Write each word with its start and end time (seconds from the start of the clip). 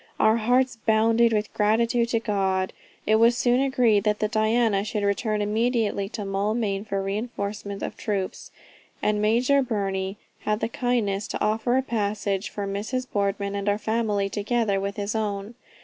Our 0.19 0.37
hearts 0.37 0.77
bounded 0.77 1.31
with 1.31 1.53
gratitude 1.53 2.09
to 2.09 2.19
God. 2.19 2.73
It 3.05 3.17
was 3.17 3.37
soon 3.37 3.59
agreed 3.61 4.03
that 4.03 4.17
the 4.17 4.27
Diana 4.27 4.83
should 4.83 5.03
return 5.03 5.43
immediately 5.43 6.09
to 6.09 6.25
Maulmain 6.25 6.83
for 6.85 6.97
a 6.97 7.01
reinforcement 7.03 7.83
of 7.83 7.95
troops, 7.95 8.49
and 9.03 9.21
Major 9.21 9.61
Burney 9.61 10.17
had 10.39 10.59
the 10.59 10.69
kindness 10.69 11.27
to 11.27 11.39
offer 11.39 11.77
a 11.77 11.83
passage 11.83 12.49
for 12.49 12.65
Mrs. 12.65 13.05
Boardman 13.13 13.53
and 13.53 13.69
our 13.69 13.77
family 13.77 14.27
together 14.27 14.79
with 14.79 14.95
his 14.95 15.13
own. 15.13 15.53